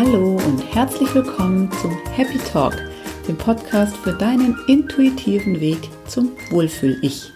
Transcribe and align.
Hallo 0.00 0.36
und 0.46 0.60
herzlich 0.76 1.12
willkommen 1.12 1.72
zum 1.82 1.90
Happy 2.12 2.38
Talk, 2.38 2.76
dem 3.26 3.36
Podcast 3.36 3.96
für 3.96 4.12
deinen 4.12 4.56
intuitiven 4.68 5.58
Weg 5.58 5.90
zum 6.06 6.30
Wohlfühl-Ich. 6.50 7.32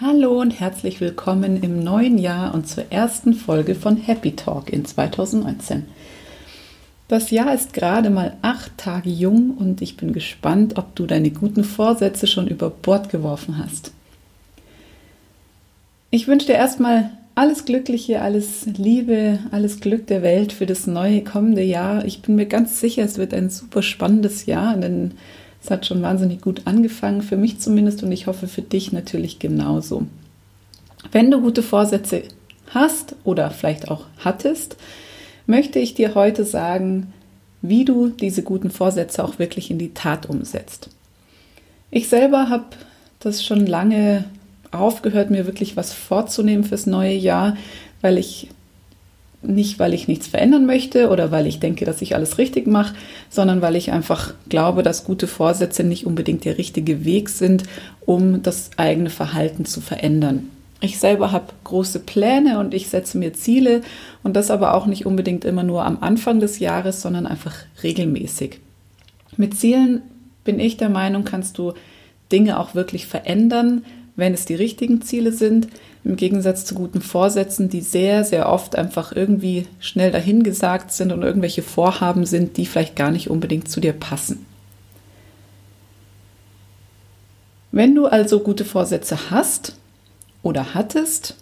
Hallo 0.00 0.40
und 0.40 0.52
herzlich 0.52 1.00
willkommen 1.00 1.60
im 1.60 1.82
neuen 1.82 2.18
Jahr 2.18 2.54
und 2.54 2.68
zur 2.68 2.84
ersten 2.92 3.34
Folge 3.34 3.74
von 3.74 3.96
Happy 3.96 4.36
Talk 4.36 4.72
in 4.72 4.84
2019. 4.84 5.86
Das 7.08 7.32
Jahr 7.32 7.52
ist 7.52 7.72
gerade 7.72 8.08
mal 8.08 8.36
acht 8.40 8.78
Tage 8.78 9.10
jung 9.10 9.56
und 9.56 9.82
ich 9.82 9.96
bin 9.96 10.12
gespannt, 10.12 10.78
ob 10.78 10.94
du 10.94 11.04
deine 11.04 11.32
guten 11.32 11.64
Vorsätze 11.64 12.28
schon 12.28 12.46
über 12.46 12.70
Bord 12.70 13.10
geworfen 13.10 13.58
hast. 13.58 13.90
Ich 16.12 16.28
wünsche 16.28 16.46
dir 16.46 16.54
erstmal 16.54 17.10
alles 17.40 17.64
Glückliche, 17.64 18.20
alles 18.20 18.66
Liebe, 18.66 19.38
alles 19.50 19.80
Glück 19.80 20.06
der 20.08 20.20
Welt 20.20 20.52
für 20.52 20.66
das 20.66 20.86
neue 20.86 21.24
kommende 21.24 21.62
Jahr. 21.62 22.04
Ich 22.04 22.20
bin 22.20 22.34
mir 22.34 22.44
ganz 22.44 22.80
sicher, 22.80 23.02
es 23.02 23.16
wird 23.16 23.32
ein 23.32 23.48
super 23.48 23.82
spannendes 23.82 24.44
Jahr, 24.44 24.76
denn 24.76 25.12
es 25.64 25.70
hat 25.70 25.86
schon 25.86 26.02
wahnsinnig 26.02 26.42
gut 26.42 26.66
angefangen, 26.66 27.22
für 27.22 27.38
mich 27.38 27.58
zumindest 27.58 28.02
und 28.02 28.12
ich 28.12 28.26
hoffe 28.26 28.46
für 28.46 28.60
dich 28.60 28.92
natürlich 28.92 29.38
genauso. 29.38 30.06
Wenn 31.12 31.30
du 31.30 31.40
gute 31.40 31.62
Vorsätze 31.62 32.24
hast 32.74 33.16
oder 33.24 33.50
vielleicht 33.50 33.90
auch 33.90 34.04
hattest, 34.18 34.76
möchte 35.46 35.78
ich 35.78 35.94
dir 35.94 36.14
heute 36.14 36.44
sagen, 36.44 37.10
wie 37.62 37.86
du 37.86 38.08
diese 38.08 38.42
guten 38.42 38.70
Vorsätze 38.70 39.24
auch 39.24 39.38
wirklich 39.38 39.70
in 39.70 39.78
die 39.78 39.94
Tat 39.94 40.28
umsetzt. 40.28 40.90
Ich 41.90 42.10
selber 42.10 42.50
habe 42.50 42.66
das 43.18 43.42
schon 43.42 43.64
lange 43.64 44.26
aufgehört, 44.70 45.30
mir 45.30 45.46
wirklich 45.46 45.76
was 45.76 45.92
vorzunehmen 45.92 46.64
fürs 46.64 46.86
neue 46.86 47.14
Jahr, 47.14 47.56
weil 48.00 48.18
ich 48.18 48.48
nicht, 49.42 49.78
weil 49.78 49.94
ich 49.94 50.06
nichts 50.06 50.26
verändern 50.26 50.66
möchte 50.66 51.08
oder 51.08 51.30
weil 51.30 51.46
ich 51.46 51.60
denke, 51.60 51.84
dass 51.84 52.02
ich 52.02 52.14
alles 52.14 52.36
richtig 52.36 52.66
mache, 52.66 52.94
sondern 53.30 53.62
weil 53.62 53.74
ich 53.74 53.90
einfach 53.90 54.34
glaube, 54.48 54.82
dass 54.82 55.04
gute 55.04 55.26
Vorsätze 55.26 55.82
nicht 55.82 56.06
unbedingt 56.06 56.44
der 56.44 56.58
richtige 56.58 57.04
Weg 57.04 57.30
sind, 57.30 57.64
um 58.04 58.42
das 58.42 58.70
eigene 58.76 59.08
Verhalten 59.08 59.64
zu 59.64 59.80
verändern. 59.80 60.50
Ich 60.82 60.98
selber 60.98 61.32
habe 61.32 61.52
große 61.64 62.00
Pläne 62.00 62.58
und 62.58 62.74
ich 62.74 62.88
setze 62.88 63.18
mir 63.18 63.32
Ziele 63.32 63.82
und 64.22 64.34
das 64.34 64.50
aber 64.50 64.74
auch 64.74 64.86
nicht 64.86 65.06
unbedingt 65.06 65.44
immer 65.44 65.62
nur 65.62 65.84
am 65.84 65.98
Anfang 66.00 66.40
des 66.40 66.58
Jahres, 66.58 67.02
sondern 67.02 67.26
einfach 67.26 67.54
regelmäßig. 67.82 68.60
Mit 69.36 69.56
Zielen 69.58 70.02
bin 70.44 70.58
ich 70.58 70.76
der 70.76 70.88
Meinung, 70.88 71.24
kannst 71.24 71.58
du 71.58 71.74
Dinge 72.32 72.58
auch 72.58 72.74
wirklich 72.74 73.06
verändern, 73.06 73.84
wenn 74.16 74.34
es 74.34 74.44
die 74.44 74.54
richtigen 74.54 75.02
Ziele 75.02 75.32
sind, 75.32 75.68
im 76.04 76.16
Gegensatz 76.16 76.64
zu 76.64 76.74
guten 76.74 77.00
Vorsätzen, 77.00 77.68
die 77.68 77.80
sehr, 77.80 78.24
sehr 78.24 78.48
oft 78.48 78.76
einfach 78.76 79.12
irgendwie 79.12 79.66
schnell 79.80 80.10
dahingesagt 80.10 80.92
sind 80.92 81.12
und 81.12 81.22
irgendwelche 81.22 81.62
Vorhaben 81.62 82.24
sind, 82.26 82.56
die 82.56 82.66
vielleicht 82.66 82.96
gar 82.96 83.10
nicht 83.10 83.30
unbedingt 83.30 83.70
zu 83.70 83.80
dir 83.80 83.92
passen. 83.92 84.46
Wenn 87.72 87.94
du 87.94 88.06
also 88.06 88.40
gute 88.40 88.64
Vorsätze 88.64 89.30
hast 89.30 89.76
oder 90.42 90.74
hattest, 90.74 91.36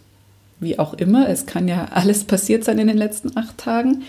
wie 0.60 0.78
auch 0.78 0.94
immer, 0.94 1.28
es 1.28 1.46
kann 1.46 1.68
ja 1.68 1.88
alles 1.92 2.24
passiert 2.24 2.64
sein 2.64 2.78
in 2.78 2.88
den 2.88 2.98
letzten 2.98 3.36
acht 3.36 3.56
Tagen. 3.58 4.02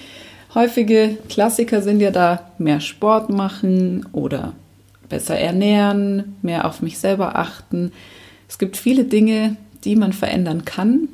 Häufige 0.53 1.17
Klassiker 1.29 1.81
sind 1.81 2.01
ja 2.01 2.11
da 2.11 2.51
mehr 2.57 2.81
Sport 2.81 3.29
machen 3.29 4.07
oder 4.11 4.53
besser 5.07 5.38
ernähren, 5.38 6.35
mehr 6.41 6.66
auf 6.66 6.81
mich 6.81 6.97
selber 6.97 7.35
achten, 7.35 7.91
es 8.50 8.58
gibt 8.58 8.75
viele 8.75 9.05
Dinge, 9.05 9.55
die 9.86 9.95
man 9.95 10.11
verändern 10.11 10.66
kann 10.66 11.08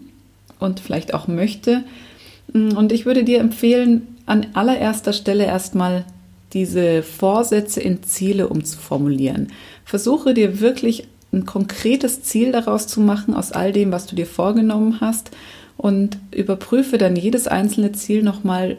und 0.59 0.79
vielleicht 0.79 1.13
auch 1.13 1.27
möchte. 1.27 1.83
Und 2.51 2.91
ich 2.91 3.05
würde 3.05 3.23
dir 3.23 3.39
empfehlen, 3.39 4.07
an 4.25 4.47
allererster 4.53 5.13
Stelle 5.13 5.45
erstmal 5.45 6.05
diese 6.53 7.03
Vorsätze 7.03 7.81
in 7.81 8.01
Ziele 8.03 8.47
umzuformulieren. 8.47 9.51
Versuche 9.83 10.33
dir 10.33 10.61
wirklich 10.61 11.07
ein 11.33 11.45
konkretes 11.45 12.23
Ziel 12.23 12.51
daraus 12.53 12.87
zu 12.87 13.01
machen 13.01 13.35
aus 13.35 13.51
all 13.51 13.73
dem, 13.73 13.91
was 13.91 14.05
du 14.07 14.15
dir 14.15 14.25
vorgenommen 14.25 15.01
hast 15.01 15.31
und 15.77 16.17
überprüfe 16.31 16.97
dann 16.97 17.17
jedes 17.17 17.47
einzelne 17.47 17.91
Ziel 17.91 18.23
nochmal 18.23 18.77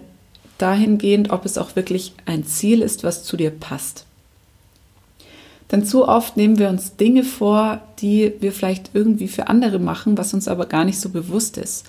dahingehend, 0.56 1.30
ob 1.30 1.44
es 1.44 1.58
auch 1.58 1.76
wirklich 1.76 2.14
ein 2.24 2.44
Ziel 2.44 2.80
ist, 2.80 3.04
was 3.04 3.24
zu 3.24 3.36
dir 3.36 3.50
passt. 3.50 4.05
Denn 5.70 5.84
zu 5.84 6.06
oft 6.06 6.36
nehmen 6.36 6.58
wir 6.58 6.68
uns 6.68 6.96
Dinge 6.96 7.24
vor, 7.24 7.80
die 7.98 8.34
wir 8.40 8.52
vielleicht 8.52 8.90
irgendwie 8.94 9.28
für 9.28 9.48
andere 9.48 9.78
machen, 9.78 10.16
was 10.16 10.32
uns 10.32 10.46
aber 10.46 10.66
gar 10.66 10.84
nicht 10.84 11.00
so 11.00 11.08
bewusst 11.08 11.58
ist. 11.58 11.86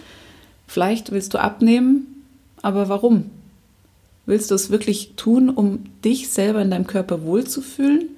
Vielleicht 0.68 1.12
willst 1.12 1.34
du 1.34 1.38
abnehmen, 1.38 2.24
aber 2.62 2.90
warum? 2.90 3.30
Willst 4.26 4.52
du 4.52 4.56
es 4.56 4.72
wirklich 4.72 5.14
tun, 5.16 5.50
um 5.50 5.86
dich 6.04 6.30
selber 6.30 6.62
in 6.62 6.72
deinem 6.72 6.88
Körper 6.88 7.24
wohlzufühlen? 7.24 8.10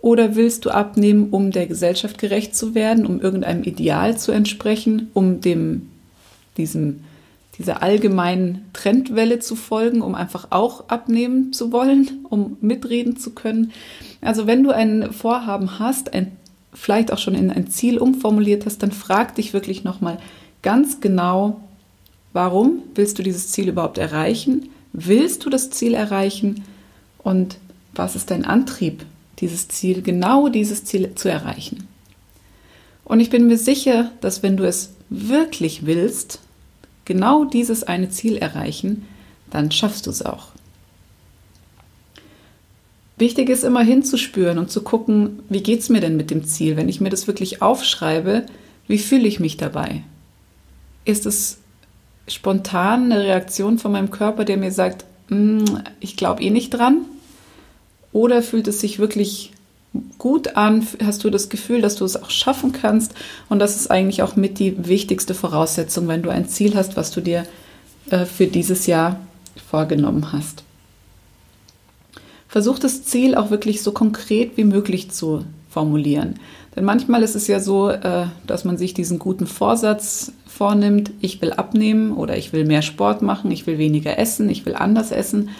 Oder 0.00 0.36
willst 0.36 0.64
du 0.64 0.70
abnehmen, 0.70 1.28
um 1.30 1.50
der 1.50 1.66
Gesellschaft 1.66 2.18
gerecht 2.18 2.56
zu 2.56 2.74
werden, 2.74 3.04
um 3.06 3.20
irgendeinem 3.20 3.62
Ideal 3.64 4.16
zu 4.16 4.32
entsprechen, 4.32 5.10
um 5.12 5.40
dem, 5.40 5.88
diesem 6.56 7.00
dieser 7.58 7.82
allgemeinen 7.82 8.66
Trendwelle 8.72 9.40
zu 9.40 9.56
folgen, 9.56 10.00
um 10.00 10.14
einfach 10.14 10.48
auch 10.50 10.88
abnehmen 10.88 11.52
zu 11.52 11.72
wollen, 11.72 12.24
um 12.28 12.56
mitreden 12.60 13.16
zu 13.16 13.30
können. 13.32 13.72
Also 14.20 14.46
wenn 14.46 14.62
du 14.62 14.70
ein 14.70 15.12
Vorhaben 15.12 15.78
hast, 15.78 16.14
ein, 16.14 16.32
vielleicht 16.72 17.12
auch 17.12 17.18
schon 17.18 17.34
in 17.34 17.50
ein 17.50 17.68
Ziel 17.68 17.98
umformuliert 17.98 18.64
hast, 18.64 18.82
dann 18.82 18.92
frag 18.92 19.34
dich 19.34 19.52
wirklich 19.52 19.82
nochmal 19.82 20.18
ganz 20.62 21.00
genau, 21.00 21.60
warum 22.32 22.82
willst 22.94 23.18
du 23.18 23.22
dieses 23.22 23.48
Ziel 23.50 23.68
überhaupt 23.68 23.98
erreichen? 23.98 24.70
Willst 24.92 25.44
du 25.44 25.50
das 25.50 25.70
Ziel 25.70 25.94
erreichen? 25.94 26.62
Und 27.18 27.58
was 27.92 28.14
ist 28.14 28.30
dein 28.30 28.44
Antrieb, 28.44 29.04
dieses 29.40 29.66
Ziel, 29.68 30.02
genau 30.02 30.48
dieses 30.48 30.84
Ziel 30.84 31.14
zu 31.16 31.28
erreichen? 31.28 31.88
Und 33.04 33.20
ich 33.20 33.30
bin 33.30 33.46
mir 33.46 33.58
sicher, 33.58 34.12
dass 34.20 34.42
wenn 34.42 34.56
du 34.56 34.64
es 34.64 34.92
wirklich 35.10 35.86
willst, 35.86 36.40
genau 37.08 37.44
dieses 37.44 37.82
eine 37.82 38.10
Ziel 38.10 38.36
erreichen, 38.36 39.08
dann 39.50 39.72
schaffst 39.72 40.06
du 40.06 40.10
es 40.10 40.24
auch. 40.24 40.48
Wichtig 43.16 43.48
ist 43.48 43.64
immer 43.64 43.82
hinzuspüren 43.82 44.58
und 44.58 44.70
zu 44.70 44.82
gucken, 44.82 45.40
wie 45.48 45.62
geht 45.62 45.80
es 45.80 45.88
mir 45.88 46.00
denn 46.00 46.16
mit 46.16 46.30
dem 46.30 46.44
Ziel? 46.44 46.76
Wenn 46.76 46.88
ich 46.88 47.00
mir 47.00 47.10
das 47.10 47.26
wirklich 47.26 47.62
aufschreibe, 47.62 48.46
wie 48.86 48.98
fühle 48.98 49.26
ich 49.26 49.40
mich 49.40 49.56
dabei? 49.56 50.02
Ist 51.04 51.26
es 51.26 51.58
spontan 52.28 53.10
eine 53.10 53.24
Reaktion 53.24 53.78
von 53.78 53.90
meinem 53.90 54.10
Körper, 54.10 54.44
der 54.44 54.58
mir 54.58 54.70
sagt, 54.70 55.04
mm, 55.30 55.64
ich 55.98 56.16
glaube 56.16 56.42
eh 56.42 56.50
nicht 56.50 56.70
dran? 56.70 57.06
Oder 58.12 58.42
fühlt 58.42 58.68
es 58.68 58.80
sich 58.80 58.98
wirklich 58.98 59.52
gut 60.18 60.56
an? 60.56 60.86
Hast 61.02 61.24
du 61.24 61.30
das 61.30 61.48
Gefühl, 61.48 61.80
dass 61.80 61.96
du 61.96 62.04
es 62.04 62.22
auch 62.22 62.30
schaffen 62.30 62.72
kannst? 62.72 63.14
Und 63.48 63.58
das 63.58 63.76
ist 63.76 63.90
eigentlich 63.90 64.22
auch 64.22 64.36
mit 64.36 64.58
die 64.58 64.88
wichtigste 64.88 65.34
Voraussetzung, 65.34 66.08
wenn 66.08 66.22
du 66.22 66.30
ein 66.30 66.48
Ziel 66.48 66.74
hast, 66.74 66.96
was 66.96 67.10
du 67.10 67.20
dir 67.20 67.44
äh, 68.10 68.24
für 68.24 68.46
dieses 68.46 68.86
Jahr 68.86 69.20
vorgenommen 69.70 70.32
hast. 70.32 70.64
Versuch 72.48 72.78
das 72.78 73.04
Ziel 73.04 73.34
auch 73.34 73.50
wirklich 73.50 73.82
so 73.82 73.92
konkret 73.92 74.56
wie 74.56 74.64
möglich 74.64 75.10
zu 75.10 75.44
formulieren. 75.68 76.36
Denn 76.74 76.84
manchmal 76.84 77.22
ist 77.22 77.36
es 77.36 77.46
ja 77.46 77.60
so, 77.60 77.90
äh, 77.90 78.26
dass 78.46 78.64
man 78.64 78.78
sich 78.78 78.94
diesen 78.94 79.18
guten 79.18 79.46
Vorsatz 79.46 80.32
vornimmt, 80.46 81.10
ich 81.20 81.40
will 81.42 81.52
abnehmen 81.52 82.12
oder 82.12 82.36
ich 82.36 82.52
will 82.52 82.64
mehr 82.64 82.82
Sport 82.82 83.20
machen, 83.20 83.50
ich 83.50 83.66
will 83.66 83.78
weniger 83.78 84.18
essen, 84.18 84.48
ich 84.48 84.64
will 84.64 84.74
anders 84.74 85.10
essen. 85.10 85.50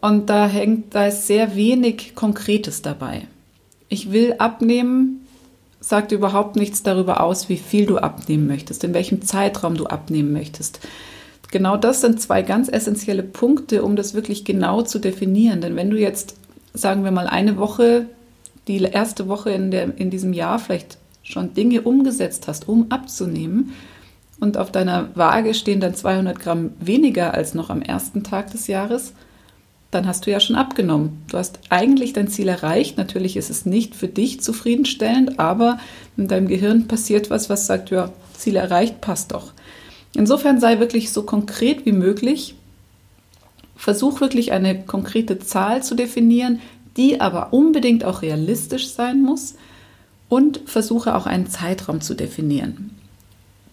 Und 0.00 0.28
da 0.28 0.46
hängt, 0.46 0.94
da 0.94 1.06
ist 1.06 1.26
sehr 1.26 1.56
wenig 1.56 2.14
Konkretes 2.14 2.82
dabei. 2.82 3.22
Ich 3.88 4.12
will 4.12 4.34
abnehmen, 4.38 5.26
sagt 5.80 6.12
überhaupt 6.12 6.56
nichts 6.56 6.82
darüber 6.82 7.20
aus, 7.20 7.48
wie 7.48 7.56
viel 7.56 7.86
du 7.86 7.98
abnehmen 7.98 8.46
möchtest, 8.46 8.84
in 8.84 8.94
welchem 8.94 9.22
Zeitraum 9.22 9.76
du 9.76 9.86
abnehmen 9.86 10.32
möchtest. 10.32 10.80
Genau 11.50 11.76
das 11.76 12.00
sind 12.00 12.20
zwei 12.20 12.42
ganz 12.42 12.68
essentielle 12.68 13.22
Punkte, 13.22 13.82
um 13.82 13.94
das 13.94 14.14
wirklich 14.14 14.44
genau 14.44 14.82
zu 14.82 14.98
definieren. 14.98 15.60
Denn 15.60 15.76
wenn 15.76 15.90
du 15.90 15.98
jetzt, 15.98 16.34
sagen 16.74 17.04
wir 17.04 17.12
mal, 17.12 17.28
eine 17.28 17.56
Woche, 17.56 18.06
die 18.66 18.82
erste 18.82 19.28
Woche 19.28 19.50
in, 19.50 19.70
der, 19.70 19.96
in 19.96 20.10
diesem 20.10 20.32
Jahr 20.32 20.58
vielleicht 20.58 20.98
schon 21.22 21.54
Dinge 21.54 21.82
umgesetzt 21.82 22.48
hast, 22.48 22.68
um 22.68 22.86
abzunehmen, 22.90 23.72
und 24.38 24.58
auf 24.58 24.70
deiner 24.70 25.08
Waage 25.14 25.54
stehen 25.54 25.80
dann 25.80 25.94
200 25.94 26.38
Gramm 26.38 26.72
weniger 26.78 27.32
als 27.34 27.54
noch 27.54 27.70
am 27.70 27.80
ersten 27.80 28.22
Tag 28.22 28.50
des 28.50 28.66
Jahres, 28.66 29.14
dann 29.96 30.06
hast 30.06 30.26
du 30.26 30.30
ja 30.30 30.40
schon 30.40 30.56
abgenommen. 30.56 31.24
Du 31.30 31.38
hast 31.38 31.58
eigentlich 31.70 32.12
dein 32.12 32.28
Ziel 32.28 32.48
erreicht. 32.48 32.98
Natürlich 32.98 33.36
ist 33.36 33.50
es 33.50 33.64
nicht 33.64 33.94
für 33.94 34.08
dich 34.08 34.40
zufriedenstellend, 34.42 35.38
aber 35.38 35.78
in 36.16 36.28
deinem 36.28 36.48
Gehirn 36.48 36.86
passiert 36.86 37.30
was, 37.30 37.48
was 37.48 37.66
sagt, 37.66 37.90
ja, 37.90 38.12
Ziel 38.34 38.56
erreicht, 38.56 39.00
passt 39.00 39.32
doch. 39.32 39.52
Insofern 40.14 40.60
sei 40.60 40.78
wirklich 40.78 41.10
so 41.12 41.22
konkret 41.22 41.86
wie 41.86 41.92
möglich. 41.92 42.54
Versuch 43.74 44.20
wirklich 44.20 44.52
eine 44.52 44.84
konkrete 44.84 45.38
Zahl 45.38 45.82
zu 45.82 45.94
definieren, 45.94 46.60
die 46.96 47.20
aber 47.20 47.52
unbedingt 47.52 48.04
auch 48.04 48.22
realistisch 48.22 48.88
sein 48.88 49.22
muss 49.22 49.54
und 50.28 50.60
versuche 50.66 51.14
auch 51.14 51.26
einen 51.26 51.48
Zeitraum 51.48 52.00
zu 52.00 52.14
definieren. 52.14 52.95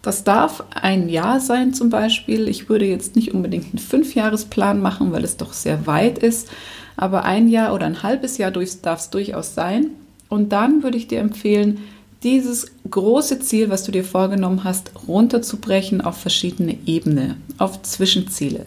Das 0.04 0.22
darf 0.22 0.62
ein 0.74 1.08
Jahr 1.08 1.40
sein 1.40 1.72
zum 1.72 1.88
Beispiel. 1.88 2.46
Ich 2.48 2.68
würde 2.68 2.84
jetzt 2.84 3.16
nicht 3.16 3.32
unbedingt 3.32 3.68
einen 3.70 3.78
Fünfjahresplan 3.78 4.78
machen, 4.78 5.12
weil 5.12 5.24
es 5.24 5.38
doch 5.38 5.54
sehr 5.54 5.86
weit 5.86 6.18
ist. 6.18 6.50
Aber 6.94 7.24
ein 7.24 7.48
Jahr 7.48 7.72
oder 7.72 7.86
ein 7.86 8.02
halbes 8.02 8.36
Jahr 8.36 8.50
darf 8.50 9.00
es 9.00 9.08
durchaus 9.08 9.54
sein. 9.54 9.92
Und 10.28 10.52
dann 10.52 10.82
würde 10.82 10.98
ich 10.98 11.08
dir 11.08 11.20
empfehlen, 11.20 11.78
dieses 12.22 12.66
große 12.90 13.40
Ziel, 13.40 13.70
was 13.70 13.84
du 13.84 13.92
dir 13.92 14.04
vorgenommen 14.04 14.62
hast, 14.62 14.92
runterzubrechen 15.08 16.02
auf 16.02 16.18
verschiedene 16.18 16.76
Ebenen, 16.84 17.36
auf 17.56 17.80
Zwischenziele. 17.80 18.66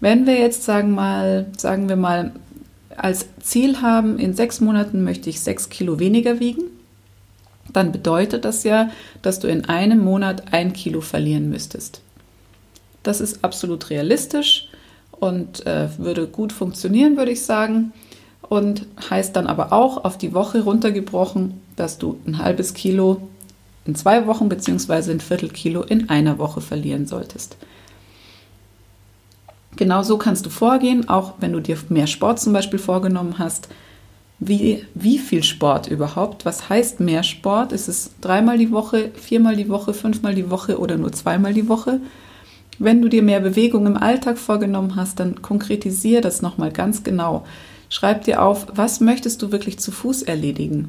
Wenn 0.00 0.26
wir 0.26 0.40
jetzt 0.40 0.64
sagen 0.64 0.90
mal, 0.90 1.46
sagen 1.56 1.88
wir 1.88 1.96
mal, 1.96 2.32
als 2.96 3.26
Ziel 3.40 3.80
haben, 3.80 4.18
in 4.18 4.34
sechs 4.34 4.60
Monaten 4.60 5.04
möchte 5.04 5.30
ich 5.30 5.40
sechs 5.40 5.68
Kilo 5.68 6.00
weniger 6.00 6.40
wiegen, 6.40 6.64
dann 7.74 7.92
bedeutet 7.92 8.46
das 8.46 8.64
ja, 8.64 8.88
dass 9.20 9.40
du 9.40 9.48
in 9.48 9.66
einem 9.66 10.02
Monat 10.02 10.52
ein 10.52 10.72
Kilo 10.72 11.02
verlieren 11.02 11.50
müsstest. 11.50 12.00
Das 13.02 13.20
ist 13.20 13.44
absolut 13.44 13.90
realistisch 13.90 14.68
und 15.10 15.66
äh, 15.66 15.88
würde 15.98 16.26
gut 16.26 16.52
funktionieren, 16.52 17.18
würde 17.18 17.32
ich 17.32 17.44
sagen. 17.44 17.92
Und 18.42 18.86
heißt 19.10 19.36
dann 19.36 19.46
aber 19.46 19.72
auch 19.72 20.04
auf 20.04 20.16
die 20.16 20.34
Woche 20.34 20.62
runtergebrochen, 20.62 21.60
dass 21.76 21.98
du 21.98 22.18
ein 22.26 22.38
halbes 22.38 22.74
Kilo 22.74 23.28
in 23.84 23.94
zwei 23.94 24.26
Wochen 24.26 24.48
bzw. 24.48 25.10
ein 25.10 25.20
Viertelkilo 25.20 25.82
in 25.82 26.08
einer 26.08 26.38
Woche 26.38 26.60
verlieren 26.60 27.06
solltest. 27.06 27.56
Genau 29.76 30.02
so 30.02 30.18
kannst 30.18 30.46
du 30.46 30.50
vorgehen, 30.50 31.08
auch 31.08 31.34
wenn 31.40 31.52
du 31.52 31.60
dir 31.60 31.76
mehr 31.88 32.06
Sport 32.06 32.38
zum 32.38 32.52
Beispiel 32.52 32.78
vorgenommen 32.78 33.38
hast. 33.38 33.68
Wie, 34.40 34.84
wie 34.94 35.18
viel 35.18 35.42
Sport 35.42 35.86
überhaupt? 35.86 36.44
Was 36.44 36.68
heißt 36.68 37.00
mehr 37.00 37.22
Sport? 37.22 37.72
Ist 37.72 37.88
es 37.88 38.10
dreimal 38.20 38.58
die 38.58 38.72
Woche, 38.72 39.10
viermal 39.14 39.56
die 39.56 39.68
Woche, 39.68 39.94
fünfmal 39.94 40.34
die 40.34 40.50
Woche 40.50 40.78
oder 40.78 40.96
nur 40.96 41.12
zweimal 41.12 41.54
die 41.54 41.68
Woche? 41.68 42.00
Wenn 42.78 43.00
du 43.00 43.08
dir 43.08 43.22
mehr 43.22 43.40
Bewegung 43.40 43.86
im 43.86 43.96
Alltag 43.96 44.38
vorgenommen 44.38 44.96
hast, 44.96 45.20
dann 45.20 45.40
konkretisier 45.42 46.20
das 46.20 46.42
nochmal 46.42 46.72
ganz 46.72 47.04
genau. 47.04 47.44
Schreib 47.88 48.24
dir 48.24 48.42
auf, 48.42 48.66
was 48.74 49.00
möchtest 49.00 49.40
du 49.42 49.52
wirklich 49.52 49.78
zu 49.78 49.92
Fuß 49.92 50.22
erledigen? 50.22 50.88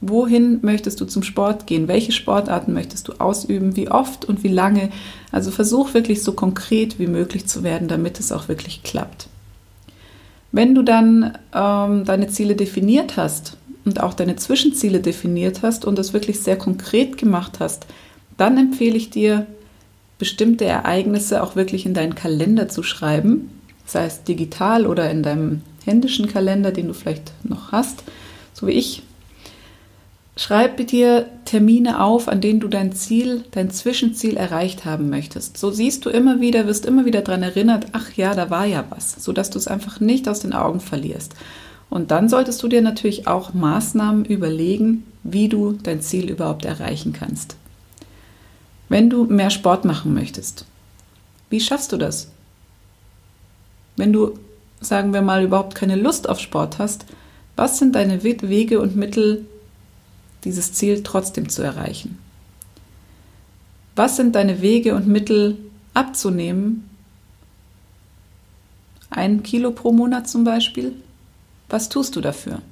Wohin 0.00 0.60
möchtest 0.62 1.00
du 1.00 1.06
zum 1.06 1.22
Sport 1.22 1.66
gehen? 1.66 1.88
Welche 1.88 2.12
Sportarten 2.12 2.72
möchtest 2.72 3.08
du 3.08 3.14
ausüben? 3.14 3.74
Wie 3.74 3.90
oft 3.90 4.24
und 4.26 4.44
wie 4.44 4.48
lange? 4.48 4.90
Also 5.32 5.50
versuch 5.50 5.94
wirklich 5.94 6.22
so 6.22 6.32
konkret 6.32 6.98
wie 6.98 7.08
möglich 7.08 7.46
zu 7.46 7.64
werden, 7.64 7.88
damit 7.88 8.20
es 8.20 8.30
auch 8.30 8.48
wirklich 8.48 8.82
klappt. 8.82 9.28
Wenn 10.52 10.74
du 10.74 10.82
dann 10.82 11.36
ähm, 11.54 12.04
deine 12.04 12.28
Ziele 12.28 12.56
definiert 12.56 13.16
hast 13.16 13.56
und 13.84 14.00
auch 14.00 14.14
deine 14.14 14.36
Zwischenziele 14.36 15.00
definiert 15.00 15.62
hast 15.62 15.84
und 15.84 15.98
das 15.98 16.12
wirklich 16.12 16.40
sehr 16.40 16.56
konkret 16.56 17.18
gemacht 17.18 17.60
hast, 17.60 17.86
dann 18.36 18.58
empfehle 18.58 18.96
ich 18.96 19.10
dir, 19.10 19.46
bestimmte 20.18 20.64
Ereignisse 20.64 21.42
auch 21.42 21.56
wirklich 21.56 21.84
in 21.84 21.94
deinen 21.94 22.14
Kalender 22.14 22.68
zu 22.68 22.82
schreiben, 22.82 23.50
sei 23.84 24.06
es 24.06 24.24
digital 24.24 24.86
oder 24.86 25.10
in 25.10 25.22
deinem 25.22 25.60
händischen 25.84 26.26
Kalender, 26.26 26.72
den 26.72 26.88
du 26.88 26.94
vielleicht 26.94 27.32
noch 27.44 27.72
hast, 27.72 28.02
so 28.54 28.66
wie 28.66 28.72
ich 28.72 29.02
Schreibe 30.38 30.84
dir 30.84 31.30
Termine 31.46 32.02
auf, 32.02 32.28
an 32.28 32.42
denen 32.42 32.60
du 32.60 32.68
dein 32.68 32.92
Ziel, 32.92 33.44
dein 33.52 33.70
Zwischenziel 33.70 34.36
erreicht 34.36 34.84
haben 34.84 35.08
möchtest. 35.08 35.56
So 35.56 35.70
siehst 35.70 36.04
du 36.04 36.10
immer 36.10 36.40
wieder, 36.42 36.66
wirst 36.66 36.84
immer 36.84 37.06
wieder 37.06 37.22
daran 37.22 37.42
erinnert, 37.42 37.86
ach 37.92 38.12
ja, 38.12 38.34
da 38.34 38.50
war 38.50 38.66
ja 38.66 38.84
was, 38.90 39.12
sodass 39.12 39.48
du 39.48 39.58
es 39.58 39.66
einfach 39.66 39.98
nicht 39.98 40.28
aus 40.28 40.40
den 40.40 40.52
Augen 40.52 40.80
verlierst. 40.80 41.34
Und 41.88 42.10
dann 42.10 42.28
solltest 42.28 42.62
du 42.62 42.68
dir 42.68 42.82
natürlich 42.82 43.26
auch 43.26 43.54
Maßnahmen 43.54 44.26
überlegen, 44.26 45.04
wie 45.22 45.48
du 45.48 45.72
dein 45.72 46.02
Ziel 46.02 46.28
überhaupt 46.28 46.66
erreichen 46.66 47.14
kannst. 47.14 47.56
Wenn 48.90 49.08
du 49.08 49.24
mehr 49.24 49.50
Sport 49.50 49.86
machen 49.86 50.12
möchtest, 50.12 50.66
wie 51.48 51.60
schaffst 51.60 51.92
du 51.92 51.96
das? 51.96 52.30
Wenn 53.96 54.12
du, 54.12 54.38
sagen 54.82 55.14
wir 55.14 55.22
mal, 55.22 55.44
überhaupt 55.44 55.74
keine 55.74 55.96
Lust 55.96 56.28
auf 56.28 56.40
Sport 56.40 56.78
hast, 56.78 57.06
was 57.56 57.78
sind 57.78 57.94
deine 57.94 58.22
Wege 58.22 58.80
und 58.80 58.96
Mittel, 58.96 59.46
dieses 60.46 60.72
Ziel 60.72 61.02
trotzdem 61.02 61.48
zu 61.50 61.60
erreichen? 61.60 62.18
Was 63.96 64.16
sind 64.16 64.34
deine 64.34 64.62
Wege 64.62 64.94
und 64.94 65.08
Mittel 65.08 65.58
abzunehmen? 65.92 66.88
Ein 69.10 69.42
Kilo 69.42 69.72
pro 69.72 69.92
Monat 69.92 70.28
zum 70.28 70.44
Beispiel? 70.44 70.92
Was 71.68 71.88
tust 71.88 72.14
du 72.14 72.20
dafür? 72.20 72.62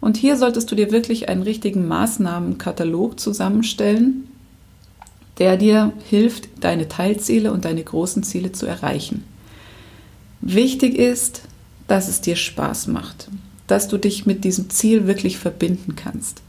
Und 0.00 0.16
hier 0.16 0.36
solltest 0.36 0.70
du 0.70 0.76
dir 0.76 0.92
wirklich 0.92 1.28
einen 1.28 1.42
richtigen 1.42 1.88
Maßnahmenkatalog 1.88 3.18
zusammenstellen, 3.18 4.28
der 5.38 5.56
dir 5.56 5.92
hilft, 6.08 6.48
deine 6.60 6.88
Teilziele 6.88 7.52
und 7.52 7.64
deine 7.64 7.82
großen 7.82 8.22
Ziele 8.22 8.52
zu 8.52 8.66
erreichen. 8.66 9.24
Wichtig 10.40 10.94
ist, 10.94 11.42
dass 11.88 12.06
es 12.06 12.20
dir 12.20 12.36
Spaß 12.36 12.86
macht 12.86 13.28
dass 13.68 13.86
du 13.86 13.96
dich 13.96 14.26
mit 14.26 14.42
diesem 14.42 14.68
Ziel 14.70 15.06
wirklich 15.06 15.38
verbinden 15.38 15.94
kannst. 15.94 16.42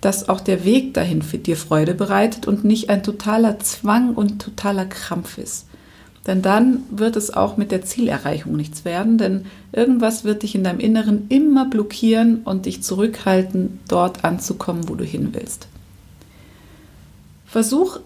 Dass 0.00 0.28
auch 0.28 0.40
der 0.40 0.64
Weg 0.64 0.94
dahin 0.94 1.20
für 1.20 1.38
dir 1.38 1.56
Freude 1.56 1.94
bereitet 1.94 2.48
und 2.48 2.64
nicht 2.64 2.88
ein 2.88 3.02
totaler 3.02 3.60
Zwang 3.60 4.14
und 4.14 4.40
totaler 4.40 4.86
Krampf 4.86 5.36
ist. 5.36 5.66
Denn 6.26 6.40
dann 6.40 6.84
wird 6.90 7.16
es 7.16 7.34
auch 7.34 7.56
mit 7.56 7.70
der 7.70 7.82
Zielerreichung 7.82 8.56
nichts 8.56 8.84
werden, 8.84 9.18
denn 9.18 9.44
irgendwas 9.72 10.24
wird 10.24 10.44
dich 10.44 10.54
in 10.54 10.64
deinem 10.64 10.78
Inneren 10.80 11.26
immer 11.28 11.66
blockieren 11.66 12.42
und 12.44 12.66
dich 12.66 12.82
zurückhalten, 12.82 13.80
dort 13.88 14.24
anzukommen, 14.24 14.88
wo 14.88 14.94
du 14.94 15.04
hin 15.04 15.30
willst. 15.32 15.66
Versuch 17.44 17.98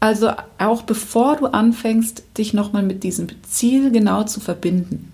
also 0.00 0.30
auch 0.58 0.82
bevor 0.82 1.36
du 1.36 1.46
anfängst, 1.46 2.22
dich 2.36 2.54
nochmal 2.54 2.82
mit 2.82 3.02
diesem 3.02 3.26
Ziel 3.42 3.90
genau 3.90 4.24
zu 4.24 4.40
verbinden. 4.40 5.10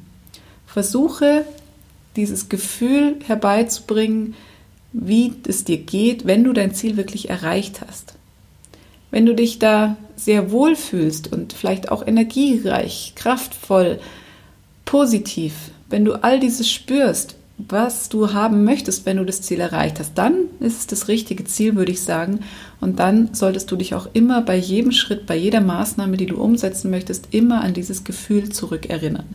Versuche 0.66 1.44
dieses 2.16 2.48
Gefühl 2.48 3.16
herbeizubringen, 3.26 4.34
wie 4.92 5.32
es 5.46 5.64
dir 5.64 5.78
geht, 5.78 6.26
wenn 6.26 6.44
du 6.44 6.52
dein 6.52 6.74
Ziel 6.74 6.96
wirklich 6.96 7.28
erreicht 7.28 7.80
hast. 7.86 8.14
Wenn 9.10 9.26
du 9.26 9.34
dich 9.34 9.58
da 9.58 9.96
sehr 10.16 10.50
wohl 10.50 10.76
fühlst 10.76 11.32
und 11.32 11.52
vielleicht 11.52 11.90
auch 11.90 12.06
energiereich, 12.06 13.12
kraftvoll, 13.16 13.98
positiv, 14.84 15.54
wenn 15.90 16.04
du 16.04 16.14
all 16.22 16.40
dieses 16.40 16.70
spürst, 16.70 17.36
was 17.56 18.08
du 18.08 18.32
haben 18.32 18.64
möchtest, 18.64 19.06
wenn 19.06 19.18
du 19.18 19.24
das 19.24 19.42
Ziel 19.42 19.60
erreicht 19.60 20.00
hast, 20.00 20.14
dann 20.18 20.34
ist 20.58 20.80
es 20.80 20.86
das 20.88 21.08
richtige 21.08 21.44
Ziel, 21.44 21.76
würde 21.76 21.92
ich 21.92 22.00
sagen. 22.00 22.40
Und 22.80 22.98
dann 22.98 23.32
solltest 23.32 23.70
du 23.70 23.76
dich 23.76 23.94
auch 23.94 24.08
immer 24.12 24.42
bei 24.42 24.56
jedem 24.56 24.90
Schritt, 24.90 25.26
bei 25.26 25.36
jeder 25.36 25.60
Maßnahme, 25.60 26.16
die 26.16 26.26
du 26.26 26.36
umsetzen 26.36 26.90
möchtest, 26.90 27.28
immer 27.30 27.60
an 27.60 27.74
dieses 27.74 28.02
Gefühl 28.02 28.48
zurückerinnern. 28.48 29.26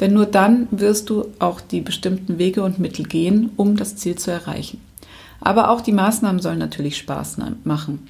Denn 0.00 0.12
nur 0.12 0.26
dann 0.26 0.66
wirst 0.70 1.10
du 1.10 1.26
auch 1.38 1.60
die 1.60 1.80
bestimmten 1.80 2.38
Wege 2.38 2.62
und 2.62 2.78
Mittel 2.78 3.04
gehen, 3.04 3.50
um 3.56 3.76
das 3.76 3.96
Ziel 3.96 4.16
zu 4.16 4.30
erreichen. 4.30 4.80
Aber 5.40 5.70
auch 5.70 5.80
die 5.80 5.92
Maßnahmen 5.92 6.40
sollen 6.40 6.58
natürlich 6.58 6.96
Spaß 6.96 7.36
machen. 7.64 8.08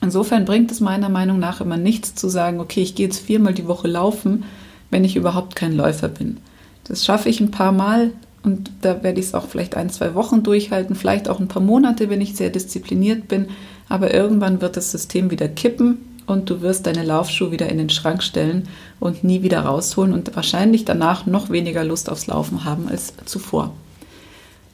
Insofern 0.00 0.44
bringt 0.44 0.70
es 0.70 0.80
meiner 0.80 1.08
Meinung 1.08 1.38
nach 1.38 1.60
immer 1.60 1.76
nichts 1.76 2.14
zu 2.14 2.28
sagen, 2.28 2.60
okay, 2.60 2.82
ich 2.82 2.94
gehe 2.94 3.06
jetzt 3.06 3.20
viermal 3.20 3.54
die 3.54 3.68
Woche 3.68 3.88
laufen, 3.88 4.44
wenn 4.90 5.04
ich 5.04 5.16
überhaupt 5.16 5.54
kein 5.54 5.76
Läufer 5.76 6.08
bin. 6.08 6.38
Das 6.84 7.04
schaffe 7.04 7.28
ich 7.28 7.40
ein 7.40 7.50
paar 7.50 7.72
Mal 7.72 8.12
und 8.42 8.70
da 8.80 9.02
werde 9.02 9.20
ich 9.20 9.26
es 9.26 9.34
auch 9.34 9.46
vielleicht 9.46 9.76
ein, 9.76 9.90
zwei 9.90 10.14
Wochen 10.14 10.42
durchhalten, 10.42 10.96
vielleicht 10.96 11.28
auch 11.28 11.38
ein 11.38 11.48
paar 11.48 11.62
Monate, 11.62 12.10
wenn 12.10 12.20
ich 12.20 12.34
sehr 12.34 12.50
diszipliniert 12.50 13.28
bin. 13.28 13.48
Aber 13.88 14.12
irgendwann 14.12 14.60
wird 14.60 14.76
das 14.76 14.90
System 14.90 15.30
wieder 15.30 15.48
kippen 15.48 16.11
und 16.26 16.50
du 16.50 16.60
wirst 16.60 16.86
deine 16.86 17.04
Laufschuhe 17.04 17.50
wieder 17.50 17.68
in 17.68 17.78
den 17.78 17.90
Schrank 17.90 18.22
stellen 18.22 18.68
und 19.00 19.24
nie 19.24 19.42
wieder 19.42 19.60
rausholen 19.60 20.12
und 20.12 20.34
wahrscheinlich 20.36 20.84
danach 20.84 21.26
noch 21.26 21.50
weniger 21.50 21.84
Lust 21.84 22.10
aufs 22.10 22.26
Laufen 22.26 22.64
haben 22.64 22.88
als 22.88 23.14
zuvor. 23.24 23.72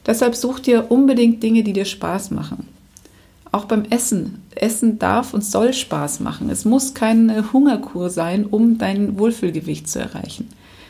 Deshalb 0.05 0.35
such 0.35 0.59
dir 0.59 0.89
unbedingt 0.89 1.43
Dinge, 1.43 1.63
die 1.63 1.73
dir 1.73 1.85
Spaß 1.85 2.31
machen. 2.31 2.67
Auch 3.51 3.65
beim 3.65 3.83
Essen. 3.85 4.43
Essen 4.55 4.99
darf 4.99 5.33
und 5.33 5.43
soll 5.43 5.73
Spaß 5.73 6.19
machen. 6.19 6.49
Es 6.49 6.65
muss 6.65 6.93
keine 6.93 7.51
Hungerkur 7.51 8.09
sein, 8.09 8.45
um 8.45 8.77
dein 8.77 9.17
Wohlfühlgewicht 9.17 9.87
zu 9.89 9.99
erreichen. 9.99 10.49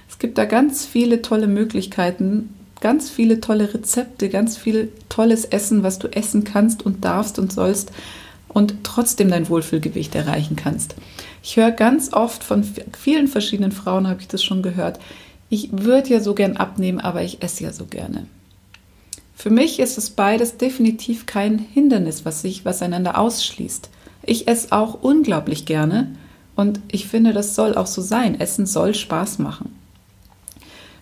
Es 0.10 0.20
gibt 0.20 0.38
da 0.38 0.46
ganz 0.46 0.86
viele 0.86 1.22
tolle 1.22 1.48
Möglichkeiten, 1.48 2.54
ganz 2.82 3.10
viele 3.10 3.40
tolle 3.40 3.74
Rezepte, 3.74 4.30
ganz 4.30 4.58
viel 4.58 4.92
tolles 5.08 5.46
Essen, 5.46 5.84
was 5.84 6.00
du 6.00 6.08
essen 6.08 6.44
kannst 6.44 6.86
und 6.86 7.06
darfst 7.06 7.40
und 7.40 7.52
sollst 7.52 7.92
und 8.50 8.84
trotzdem 8.84 9.30
dein 9.30 9.48
Wohlfühlgewicht 9.48 10.16
erreichen 10.16 10.56
kannst. 10.56 10.96
Ich 11.42 11.56
höre 11.56 11.72
ganz 11.72 12.14
oft 12.14 12.44
von 12.44 12.64
vielen 12.98 13.28
verschiedenen 13.28 13.72
Frauen, 13.72 14.08
habe 14.08 14.22
ich 14.22 14.28
das 14.28 14.44
schon 14.44 14.62
gehört, 14.62 15.00
ich 15.50 15.70
würde 15.72 16.10
ja 16.10 16.20
so 16.20 16.36
gern 16.36 16.58
abnehmen, 16.58 17.00
aber 17.00 17.24
ich 17.24 17.42
esse 17.42 17.64
ja 17.64 17.74
so 17.74 17.86
gerne. 17.86 18.28
Für 19.36 19.50
mich 19.50 19.80
ist 19.80 19.98
es 19.98 20.12
beides 20.12 20.58
definitiv 20.58 21.26
kein 21.26 21.58
Hindernis, 21.60 22.26
was 22.26 22.42
sich 22.42 22.66
was 22.66 22.82
einander 22.82 23.18
ausschließt. 23.18 23.90
Ich 24.24 24.48
esse 24.48 24.72
auch 24.72 25.02
unglaublich 25.02 25.66
gerne 25.66 26.16
und 26.56 26.82
ich 26.92 27.08
finde, 27.08 27.34
das 27.34 27.56
soll 27.56 27.76
auch 27.76 27.88
so 27.88 28.02
sein. 28.02 28.40
Essen 28.40 28.66
soll 28.66 28.94
Spaß 28.94 29.40
machen. 29.40 29.74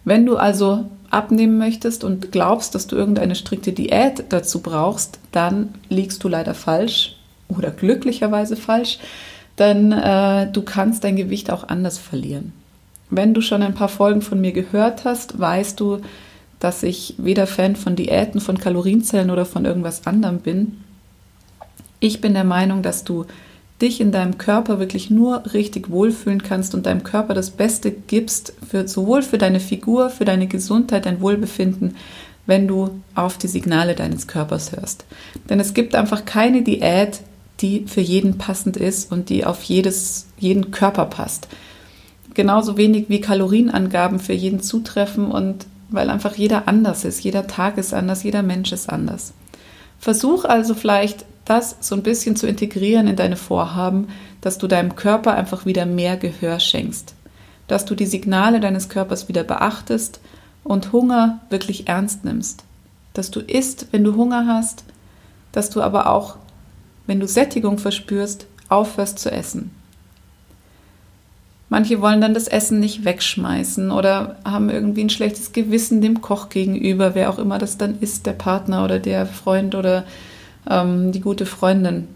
Wenn 0.05 0.25
du 0.25 0.37
also 0.37 0.85
abnehmen 1.09 1.57
möchtest 1.57 2.03
und 2.03 2.31
glaubst, 2.31 2.75
dass 2.75 2.87
du 2.87 2.95
irgendeine 2.95 3.35
strikte 3.35 3.73
Diät 3.73 4.25
dazu 4.29 4.61
brauchst, 4.61 5.19
dann 5.31 5.73
liegst 5.89 6.23
du 6.23 6.27
leider 6.29 6.53
falsch 6.53 7.16
oder 7.47 7.71
glücklicherweise 7.71 8.55
falsch, 8.55 8.99
denn 9.57 9.91
äh, 9.91 10.51
du 10.51 10.61
kannst 10.61 11.03
dein 11.03 11.15
Gewicht 11.15 11.51
auch 11.51 11.67
anders 11.67 11.97
verlieren. 11.97 12.53
Wenn 13.09 13.33
du 13.33 13.41
schon 13.41 13.63
ein 13.63 13.73
paar 13.73 13.89
Folgen 13.89 14.21
von 14.21 14.39
mir 14.39 14.51
gehört 14.51 15.05
hast, 15.05 15.39
weißt 15.39 15.79
du, 15.79 16.01
dass 16.59 16.83
ich 16.83 17.15
weder 17.17 17.47
Fan 17.47 17.75
von 17.75 17.95
Diäten, 17.95 18.41
von 18.41 18.57
Kalorienzellen 18.57 19.29
oder 19.29 19.45
von 19.45 19.65
irgendwas 19.65 20.07
anderem 20.07 20.39
bin. 20.39 20.83
Ich 21.99 22.19
bin 22.21 22.33
der 22.33 22.43
Meinung, 22.43 22.81
dass 22.81 23.03
du 23.03 23.25
dich 23.81 24.01
in 24.01 24.11
deinem 24.11 24.37
Körper 24.37 24.79
wirklich 24.79 25.09
nur 25.09 25.53
richtig 25.53 25.89
wohlfühlen 25.89 26.41
kannst 26.41 26.73
und 26.73 26.85
deinem 26.87 27.03
Körper 27.03 27.33
das 27.33 27.51
Beste 27.51 27.91
gibst, 27.91 28.53
für, 28.67 28.87
sowohl 28.87 29.21
für 29.21 29.37
deine 29.37 29.59
Figur, 29.59 30.09
für 30.09 30.25
deine 30.25 30.47
Gesundheit, 30.47 31.05
dein 31.05 31.21
Wohlbefinden, 31.21 31.95
wenn 32.47 32.67
du 32.67 33.01
auf 33.13 33.37
die 33.37 33.47
Signale 33.47 33.93
deines 33.93 34.27
Körpers 34.27 34.71
hörst. 34.71 35.05
Denn 35.49 35.59
es 35.59 35.73
gibt 35.73 35.93
einfach 35.93 36.25
keine 36.25 36.63
Diät, 36.63 37.21
die 37.59 37.85
für 37.87 38.01
jeden 38.01 38.37
passend 38.37 38.77
ist 38.77 39.11
und 39.11 39.29
die 39.29 39.45
auf 39.45 39.63
jedes, 39.63 40.27
jeden 40.37 40.71
Körper 40.71 41.05
passt. 41.05 41.47
Genauso 42.33 42.77
wenig 42.77 43.05
wie 43.09 43.21
Kalorienangaben 43.21 44.19
für 44.19 44.33
jeden 44.33 44.61
zutreffen 44.61 45.31
und 45.31 45.65
weil 45.89 46.09
einfach 46.09 46.35
jeder 46.35 46.67
anders 46.67 47.05
ist, 47.05 47.23
jeder 47.23 47.47
Tag 47.47 47.77
ist 47.77 47.93
anders, 47.93 48.23
jeder 48.23 48.43
Mensch 48.43 48.71
ist 48.71 48.89
anders. 48.89 49.33
Versuch 49.99 50.45
also 50.45 50.75
vielleicht 50.75 51.25
das 51.45 51.77
so 51.79 51.95
ein 51.95 52.03
bisschen 52.03 52.35
zu 52.35 52.45
integrieren 52.45 53.07
in 53.07 53.15
deine 53.15 53.37
Vorhaben, 53.37 54.09
dass 54.41 54.57
du 54.57 54.67
deinem 54.67 54.95
Körper 54.95 55.33
einfach 55.33 55.65
wieder 55.65 55.85
mehr 55.85 56.17
Gehör 56.17 56.59
schenkst, 56.59 57.15
dass 57.67 57.85
du 57.85 57.95
die 57.95 58.05
Signale 58.05 58.59
deines 58.59 58.89
Körpers 58.89 59.27
wieder 59.29 59.43
beachtest 59.43 60.19
und 60.63 60.91
Hunger 60.91 61.39
wirklich 61.49 61.87
ernst 61.87 62.25
nimmst, 62.25 62.63
dass 63.13 63.31
du 63.31 63.39
isst, 63.39 63.87
wenn 63.91 64.03
du 64.03 64.15
Hunger 64.15 64.45
hast, 64.45 64.83
dass 65.53 65.69
du 65.69 65.81
aber 65.81 66.09
auch, 66.09 66.35
wenn 67.07 67.19
du 67.19 67.27
Sättigung 67.27 67.79
verspürst, 67.79 68.45
aufhörst 68.69 69.19
zu 69.19 69.31
essen. 69.31 69.71
Manche 71.69 72.01
wollen 72.01 72.21
dann 72.21 72.33
das 72.33 72.47
Essen 72.47 72.79
nicht 72.79 73.03
wegschmeißen 73.03 73.91
oder 73.91 74.37
haben 74.45 74.69
irgendwie 74.69 75.03
ein 75.03 75.09
schlechtes 75.09 75.51
Gewissen 75.51 76.01
dem 76.01 76.21
Koch 76.21 76.47
gegenüber, 76.49 77.13
wer 77.13 77.29
auch 77.29 77.39
immer 77.39 77.57
das 77.57 77.77
dann 77.77 77.99
ist, 77.99 78.25
der 78.25 78.33
Partner 78.33 78.85
oder 78.85 78.99
der 78.99 79.25
Freund 79.25 79.75
oder 79.75 80.05
ähm, 80.69 81.11
die 81.11 81.19
gute 81.19 81.45
Freundin. 81.45 82.07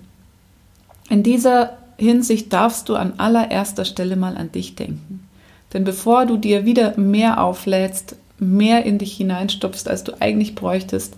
In 1.10 1.24
dieser 1.24 1.78
Hinsicht 1.98 2.54
darfst 2.54 2.88
du 2.88 2.96
an 2.96 3.14
allererster 3.18 3.84
Stelle 3.84 4.16
mal 4.16 4.38
an 4.38 4.52
dich 4.54 4.76
denken. 4.76 5.28
Denn 5.74 5.84
bevor 5.84 6.26
du 6.26 6.38
dir 6.38 6.66
wieder 6.66 6.98
mehr 6.98 7.44
auflädst, 7.44 8.16
mehr 8.40 8.86
in 8.86 8.98
dich 8.98 9.18
hineinstopfst, 9.18 9.88
als 9.88 10.04
du 10.04 10.14
eigentlich 10.22 10.56
bräuchtest, 10.56 11.16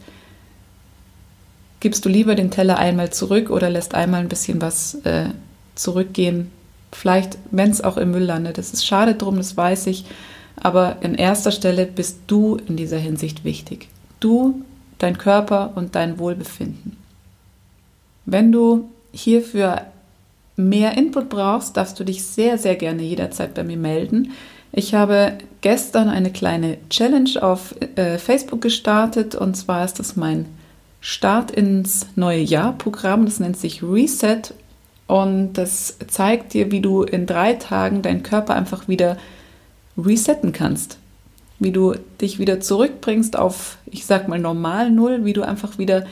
gibst 1.83 2.05
du 2.05 2.09
lieber 2.09 2.33
den 2.35 2.49
Teller 2.49 2.79
einmal 2.79 3.11
zurück 3.11 3.49
oder 3.49 3.69
lässt 3.69 3.93
einmal 3.93 4.21
ein 4.21 4.29
bisschen 4.29 4.61
was 4.61 4.95
äh, 5.03 5.25
zurückgehen. 5.75 6.49
Vielleicht, 6.93 7.37
wenn 7.51 7.71
es 7.71 7.83
auch 7.83 7.97
im 7.97 8.11
Müll 8.11 8.23
landet. 8.23 8.57
Das 8.57 8.71
ist 8.71 8.85
schade 8.85 9.15
drum, 9.15 9.35
das 9.35 9.57
weiß 9.57 9.87
ich. 9.87 10.05
Aber 10.55 10.99
in 11.01 11.13
erster 11.13 11.51
Stelle 11.51 11.85
bist 11.85 12.19
du 12.27 12.57
in 12.67 12.77
dieser 12.77 12.97
Hinsicht 12.97 13.43
wichtig. 13.43 13.89
Du, 14.21 14.61
dein 14.97 15.17
Körper 15.17 15.73
und 15.75 15.95
dein 15.95 16.19
Wohlbefinden. 16.19 16.95
Wenn 18.25 18.53
du 18.53 18.89
hierfür 19.11 19.81
mehr 20.55 20.97
Input 20.97 21.27
brauchst, 21.27 21.75
darfst 21.75 21.99
du 21.99 22.05
dich 22.05 22.23
sehr, 22.23 22.57
sehr 22.57 22.77
gerne 22.77 23.01
jederzeit 23.01 23.55
bei 23.55 23.65
mir 23.65 23.75
melden. 23.75 24.31
Ich 24.71 24.93
habe 24.93 25.33
gestern 25.59 26.07
eine 26.07 26.31
kleine 26.31 26.77
Challenge 26.89 27.41
auf 27.41 27.75
äh, 27.97 28.17
Facebook 28.19 28.61
gestartet 28.61 29.35
und 29.35 29.57
zwar 29.57 29.83
ist 29.83 29.99
das 29.99 30.15
mein 30.15 30.45
Start 31.05 31.51
ins 31.51 32.07
neue 32.15 32.39
Jahr 32.39 32.71
Programm. 32.77 33.25
Das 33.25 33.41
nennt 33.41 33.57
sich 33.57 33.83
Reset 33.83 34.53
und 35.05 35.51
das 35.51 35.97
zeigt 36.07 36.53
dir, 36.53 36.71
wie 36.71 36.79
du 36.79 37.03
in 37.03 37.25
drei 37.25 37.55
Tagen 37.55 38.01
deinen 38.01 38.23
Körper 38.23 38.55
einfach 38.55 38.87
wieder 38.87 39.17
resetten 39.97 40.53
kannst. 40.53 40.99
Wie 41.59 41.73
du 41.73 41.93
dich 42.21 42.39
wieder 42.39 42.61
zurückbringst 42.61 43.37
auf, 43.37 43.79
ich 43.85 44.05
sag 44.05 44.29
mal, 44.29 44.39
normal 44.39 44.91
Null, 44.91 45.25
wie 45.25 45.33
du 45.33 45.41
einfach 45.41 45.77
wieder 45.77 46.05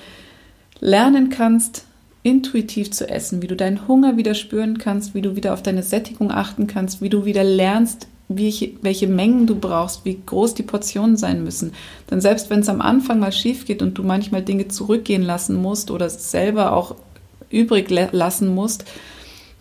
lernen 0.82 1.30
kannst, 1.30 1.86
intuitiv 2.22 2.92
zu 2.92 3.08
essen, 3.08 3.42
wie 3.42 3.48
du 3.48 3.56
deinen 3.56 3.88
Hunger 3.88 4.18
wieder 4.18 4.34
spüren 4.34 4.78
kannst, 4.78 5.16
wie 5.16 5.22
du 5.22 5.38
wieder 5.38 5.54
auf 5.54 5.64
deine 5.64 5.84
Sättigung 5.84 6.32
achten 6.32 6.68
kannst, 6.68 7.02
wie 7.02 7.10
du 7.10 7.24
wieder 7.24 7.46
lernst, 7.46 8.10
wie, 8.38 8.78
welche 8.82 9.08
Mengen 9.08 9.48
du 9.48 9.56
brauchst, 9.56 10.06
wie 10.06 10.20
groß 10.26 10.54
die 10.54 10.64
Portionen 10.64 11.18
sein 11.18 11.44
müssen. 11.44 11.74
Denn 12.10 12.22
selbst 12.22 12.50
wenn 12.50 12.60
es 12.60 12.70
am 12.70 12.82
Anfang 12.82 13.20
mal 13.20 13.32
schief 13.32 13.66
geht 13.66 13.82
und 13.82 13.98
du 13.98 14.04
manchmal 14.04 14.42
Dinge 14.42 14.68
zurückgehen 14.68 15.24
lassen 15.24 15.56
musst 15.56 15.92
oder 15.92 16.10
selber 16.10 16.74
auch 16.74 16.96
übrig 17.50 17.90
lassen 17.90 18.54
musst, 18.54 18.86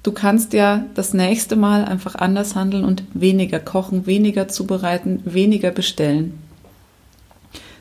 du 0.03 0.13
kannst 0.13 0.53
ja 0.53 0.85
das 0.95 1.15
nächste 1.15 1.57
Mal 1.57 1.85
einfach 1.85 2.15
anders 2.15 2.55
handeln 2.55 2.85
und 2.85 3.03
weniger 3.15 3.59
kochen, 3.59 4.07
weniger 4.07 4.49
zubereiten, 4.49 5.21
weniger 5.25 5.71
bestellen, 5.71 6.39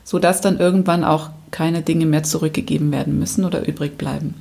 sodass 0.04 0.40
dann 0.40 0.58
irgendwann 0.58 1.04
auch 1.04 1.30
keine 1.50 1.82
Dinge 1.82 2.06
mehr 2.06 2.22
zurückgegeben 2.22 2.92
werden 2.92 3.18
müssen 3.18 3.44
oder 3.44 3.66
übrig 3.66 3.96
bleiben. 3.98 4.34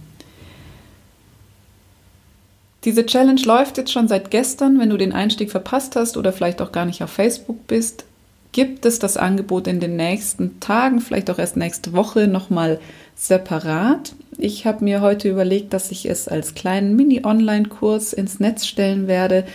Diese 2.85 3.05
Challenge 3.05 3.41
läuft 3.41 3.77
jetzt 3.77 3.91
schon 3.91 4.07
seit 4.07 4.31
gestern. 4.31 4.79
Wenn 4.79 4.89
du 4.89 4.97
den 4.97 5.13
Einstieg 5.13 5.51
verpasst 5.51 5.95
hast 5.95 6.15
oder 6.17 6.31
vielleicht 6.31 6.61
auch 6.61 6.71
gar 6.71 6.85
nicht 6.85 7.03
auf 7.03 7.09
Facebook 7.09 7.67
bist, 7.67 8.05
gibt 8.51 8.85
es 8.85 8.99
das 8.99 9.17
Angebot 9.17 9.67
in 9.67 9.79
den 9.79 9.95
nächsten 9.95 10.59
Tagen, 10.59 11.01
vielleicht 11.01 11.29
auch 11.29 11.39
erst 11.39 11.57
nächste 11.57 11.93
Woche 11.93 12.27
nochmal 12.27 12.79
separat. 13.15 14.13
Ich 14.37 14.65
habe 14.65 14.83
mir 14.83 15.01
heute 15.01 15.29
überlegt, 15.29 15.73
dass 15.73 15.91
ich 15.91 16.05
es 16.07 16.27
als 16.27 16.55
kleinen 16.55 16.95
Mini-Online-Kurs 16.95 18.13
ins 18.13 18.39
Netz 18.39 18.65
stellen 18.65 19.07
werde 19.07 19.45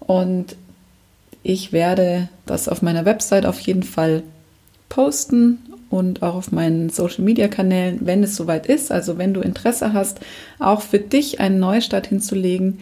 und 0.00 0.56
ich 1.42 1.72
werde 1.72 2.28
das 2.46 2.68
auf 2.68 2.80
meiner 2.80 3.04
Website 3.04 3.44
auf 3.44 3.60
jeden 3.60 3.82
Fall 3.82 4.22
posten 4.88 5.58
und 5.90 6.22
auch 6.22 6.34
auf 6.34 6.52
meinen 6.52 6.90
Social 6.90 7.24
Media 7.24 7.48
Kanälen, 7.48 8.00
wenn 8.02 8.22
es 8.22 8.36
soweit 8.36 8.66
ist. 8.66 8.92
Also 8.92 9.18
wenn 9.18 9.34
du 9.34 9.40
Interesse 9.40 9.92
hast, 9.92 10.20
auch 10.58 10.82
für 10.82 10.98
dich 10.98 11.40
einen 11.40 11.58
Neustart 11.58 12.06
hinzulegen, 12.08 12.78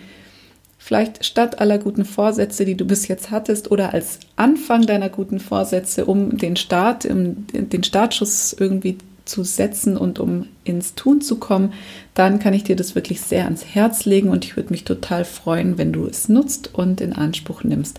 vielleicht 0.79 1.25
statt 1.25 1.61
aller 1.61 1.79
guten 1.79 2.05
Vorsätze, 2.05 2.65
die 2.65 2.77
du 2.77 2.85
bis 2.85 3.09
jetzt 3.09 3.31
hattest, 3.31 3.71
oder 3.71 3.93
als 3.93 4.21
Anfang 4.37 4.87
deiner 4.87 5.09
guten 5.09 5.41
Vorsätze, 5.41 6.05
um 6.05 6.37
den 6.37 6.57
Start, 6.57 7.05
um 7.07 7.47
den 7.53 7.83
Startschuss 7.83 8.55
irgendwie 8.59 8.99
zu 9.25 9.43
setzen 9.43 9.97
und 9.97 10.21
um 10.21 10.47
ins 10.63 10.95
Tun 10.95 11.21
zu 11.21 11.37
kommen, 11.37 11.73
dann 12.15 12.39
kann 12.39 12.55
ich 12.55 12.63
dir 12.63 12.77
das 12.77 12.95
wirklich 12.95 13.21
sehr 13.21 13.45
ans 13.45 13.65
Herz 13.65 14.05
legen 14.05 14.29
und 14.29 14.45
ich 14.45 14.57
würde 14.57 14.71
mich 14.71 14.85
total 14.85 15.25
freuen, 15.25 15.79
wenn 15.79 15.93
du 15.93 16.07
es 16.07 16.29
nutzt 16.29 16.73
und 16.75 17.01
in 17.01 17.13
Anspruch 17.13 17.65
nimmst. 17.65 17.99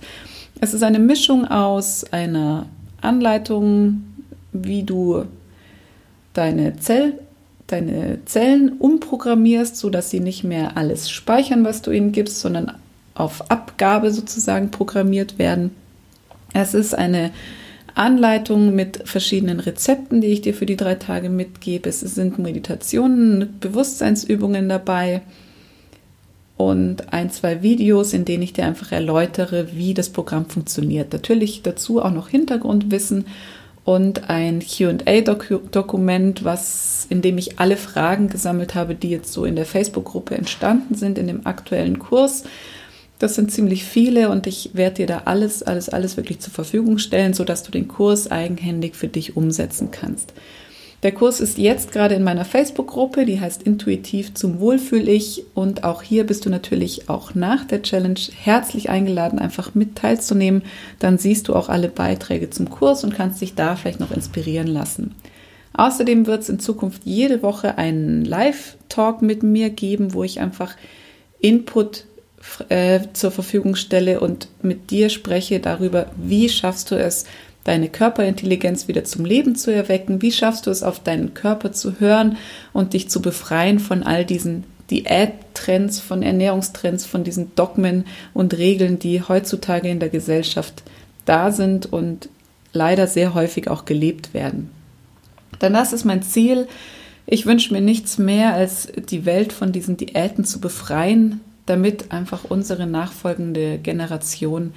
Es 0.61 0.73
ist 0.73 0.83
eine 0.83 0.99
Mischung 0.99 1.45
aus 1.45 2.05
einer 2.11 2.67
Anleitung, 3.01 4.03
wie 4.53 4.83
du 4.83 5.25
deine, 6.33 6.77
Zell, 6.77 7.19
deine 7.67 8.19
Zellen 8.25 8.73
umprogrammierst, 8.79 9.77
sodass 9.77 10.09
sie 10.09 10.19
nicht 10.19 10.43
mehr 10.43 10.77
alles 10.77 11.09
speichern, 11.09 11.63
was 11.63 11.81
du 11.81 11.91
ihnen 11.91 12.11
gibst, 12.11 12.39
sondern 12.39 12.73
auf 13.15 13.49
Abgabe 13.49 14.11
sozusagen 14.11 14.71
programmiert 14.71 15.39
werden. 15.39 15.71
Es 16.53 16.73
ist 16.73 16.93
eine 16.93 17.31
Anleitung 17.95 18.75
mit 18.75 19.01
verschiedenen 19.05 19.59
Rezepten, 19.59 20.21
die 20.21 20.27
ich 20.27 20.41
dir 20.41 20.53
für 20.53 20.67
die 20.67 20.77
drei 20.77 20.95
Tage 20.95 21.29
mitgebe. 21.29 21.89
Es 21.89 22.01
sind 22.01 22.37
Meditationen, 22.37 23.57
Bewusstseinsübungen 23.59 24.69
dabei 24.69 25.21
und 26.57 27.13
ein, 27.13 27.29
zwei 27.29 27.61
Videos, 27.61 28.13
in 28.13 28.25
denen 28.25 28.43
ich 28.43 28.53
dir 28.53 28.65
einfach 28.65 28.91
erläutere, 28.91 29.75
wie 29.75 29.93
das 29.93 30.09
Programm 30.09 30.47
funktioniert. 30.47 31.13
Natürlich 31.13 31.61
dazu 31.61 32.01
auch 32.01 32.11
noch 32.11 32.29
Hintergrundwissen 32.29 33.25
und 33.85 34.29
ein 34.29 34.59
QA-Dokument, 34.59 36.43
was, 36.43 37.05
in 37.09 37.21
dem 37.21 37.37
ich 37.37 37.59
alle 37.59 37.77
Fragen 37.77 38.27
gesammelt 38.27 38.75
habe, 38.75 38.95
die 38.95 39.09
jetzt 39.09 39.31
so 39.31 39.45
in 39.45 39.55
der 39.55 39.65
Facebook-Gruppe 39.65 40.35
entstanden 40.35 40.95
sind, 40.95 41.17
in 41.17 41.27
dem 41.27 41.45
aktuellen 41.45 41.99
Kurs. 41.99 42.43
Das 43.19 43.35
sind 43.35 43.51
ziemlich 43.51 43.83
viele 43.83 44.29
und 44.29 44.45
ich 44.45 44.71
werde 44.73 44.97
dir 44.97 45.07
da 45.07 45.21
alles, 45.25 45.63
alles, 45.63 45.89
alles 45.89 46.17
wirklich 46.17 46.39
zur 46.39 46.53
Verfügung 46.53 46.97
stellen, 46.97 47.33
sodass 47.33 47.63
du 47.63 47.71
den 47.71 47.87
Kurs 47.87 48.29
eigenhändig 48.29 48.95
für 48.95 49.07
dich 49.07 49.37
umsetzen 49.37 49.89
kannst. 49.91 50.33
Der 51.03 51.11
Kurs 51.11 51.41
ist 51.41 51.59
jetzt 51.59 51.91
gerade 51.91 52.15
in 52.15 52.23
meiner 52.23 52.43
Facebook-Gruppe, 52.43 53.25
die 53.25 53.39
heißt 53.39 53.61
Intuitiv 53.61 54.33
zum 54.33 54.59
Wohlfühl-Ich. 54.59 55.43
Und 55.53 55.83
auch 55.83 56.01
hier 56.01 56.25
bist 56.25 56.45
du 56.45 56.49
natürlich 56.49 57.07
auch 57.07 57.35
nach 57.35 57.65
der 57.65 57.83
Challenge 57.83 58.19
herzlich 58.35 58.89
eingeladen, 58.89 59.37
einfach 59.37 59.75
mit 59.75 59.95
teilzunehmen. 59.95 60.63
Dann 60.97 61.19
siehst 61.19 61.47
du 61.47 61.55
auch 61.55 61.69
alle 61.69 61.89
Beiträge 61.89 62.49
zum 62.49 62.71
Kurs 62.71 63.03
und 63.03 63.13
kannst 63.13 63.41
dich 63.41 63.53
da 63.53 63.75
vielleicht 63.75 63.99
noch 63.99 64.11
inspirieren 64.11 64.67
lassen. 64.67 65.13
Außerdem 65.73 66.25
wird 66.25 66.41
es 66.41 66.49
in 66.49 66.59
Zukunft 66.59 67.03
jede 67.05 67.43
Woche 67.43 67.77
einen 67.77 68.25
Live-Talk 68.25 69.21
mit 69.21 69.43
mir 69.43 69.69
geben, 69.69 70.15
wo 70.15 70.23
ich 70.23 70.39
einfach 70.39 70.75
Input 71.39 72.05
äh, 72.69 73.01
zur 73.13 73.29
Verfügung 73.29 73.75
stelle 73.75 74.19
und 74.19 74.47
mit 74.63 74.89
dir 74.89 75.09
spreche 75.09 75.59
darüber, 75.59 76.07
wie 76.17 76.49
schaffst 76.49 76.89
du 76.89 76.95
es, 76.95 77.25
deine 77.67 77.89
Körperintelligenz 77.89 78.87
wieder 78.87 79.03
zum 79.03 79.25
Leben 79.25 79.55
zu 79.55 79.73
erwecken? 79.73 80.21
Wie 80.21 80.31
schaffst 80.31 80.65
du 80.65 80.71
es, 80.71 80.83
auf 80.83 81.03
deinen 81.03 81.33
Körper 81.33 81.73
zu 81.73 81.99
hören 81.99 82.37
und 82.71 82.93
dich 82.93 83.09
zu 83.09 83.21
befreien 83.21 83.79
von 83.79 84.03
all 84.03 84.23
diesen 84.23 84.63
Diättrends, 84.89 85.99
von 85.99 86.23
Ernährungstrends, 86.23 87.05
von 87.05 87.25
diesen 87.25 87.53
Dogmen 87.55 88.05
und 88.33 88.57
Regeln, 88.57 88.99
die 88.99 89.21
heutzutage 89.21 89.89
in 89.89 89.99
der 89.99 90.07
Gesellschaft 90.07 90.83
da 91.25 91.51
sind 91.51 91.91
und 91.91 92.29
leider 92.71 93.05
sehr 93.05 93.33
häufig 93.33 93.69
auch 93.69 93.83
gelebt 93.83 94.33
werden. 94.33 94.71
Denn 95.61 95.73
das 95.73 95.91
ist 95.91 96.05
mein 96.05 96.23
Ziel. 96.23 96.69
Ich 97.25 97.45
wünsche 97.45 97.73
mir 97.73 97.81
nichts 97.81 98.17
mehr, 98.17 98.53
als 98.53 98.87
die 99.09 99.25
Welt 99.25 99.51
von 99.51 99.73
diesen 99.73 99.97
Diäten 99.97 100.45
zu 100.45 100.61
befreien, 100.61 101.41
damit 101.65 102.13
einfach 102.13 102.45
unsere 102.45 102.87
nachfolgende 102.87 103.77
Generation 103.77 104.73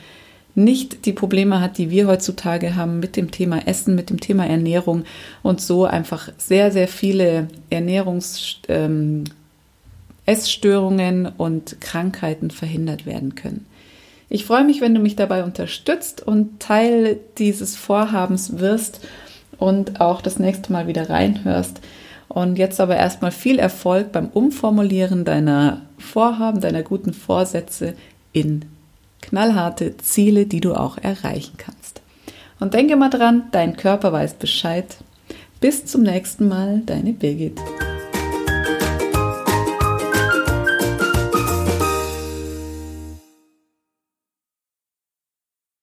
nicht 0.55 1.07
die 1.07 1.13
Probleme 1.13 1.61
hat, 1.61 1.79
die 1.79 1.91
wir 1.91 2.07
heutzutage 2.07 2.77
haben 2.77 3.01
mit 3.01 3.17
dem 3.17 3.31
Thema 3.31 3.67
Essen, 3.67 3.95
mit 3.95 4.11
dem 4.11 4.21
Thema 4.21 4.47
Ernährung 4.47 5.05
und 5.43 5.61
so 5.61 5.85
einfach 5.85 6.31
sehr, 6.39 6.73
sehr 6.73 6.89
viele 6.89 7.49
Ernährungs- 7.71 8.57
ähm, 8.69 9.25
Essstörungen 10.31 11.27
und 11.27 11.81
Krankheiten 11.81 12.51
verhindert 12.51 13.05
werden 13.05 13.35
können. 13.35 13.67
Ich 14.29 14.45
freue 14.45 14.63
mich, 14.63 14.81
wenn 14.81 14.95
du 14.95 15.01
mich 15.01 15.17
dabei 15.17 15.43
unterstützt 15.43 16.25
und 16.25 16.61
Teil 16.61 17.19
dieses 17.39 17.77
Vorhabens 17.77 18.61
wirst 18.61 19.01
und 19.59 20.01
auch 20.01 20.23
das 20.23 20.39
nächste 20.39 20.73
Mal 20.73 20.87
wieder 20.87 21.11
reinhörst. 21.11 21.81
Und 22.29 22.59
jetzt 22.59 22.81
aber 22.81 22.95
erstmal 22.95 23.33
viel 23.33 23.59
Erfolg 23.59 24.13
beim 24.13 24.29
Umformulieren 24.29 25.25
deiner 25.25 25.83
Vorhaben, 25.99 26.61
deiner 26.61 26.85
guten 26.85 27.13
Vorsätze 27.13 27.95
in 28.33 28.67
knallharte 29.31 29.97
Ziele, 29.97 30.47
die 30.47 30.61
du 30.61 30.75
auch 30.75 30.99
erreichen 30.99 31.55
kannst. 31.57 32.03
Und 32.59 32.75
denke 32.75 32.97
mal 32.97 33.09
dran, 33.09 33.45
dein 33.53 33.77
Körper 33.77 34.13
weiß 34.13 34.35
Bescheid. 34.35 34.97
Bis 35.61 35.87
zum 35.87 36.03
nächsten 36.03 36.49
Mal, 36.49 36.83
deine 36.85 37.13
Birgit. 37.13 37.59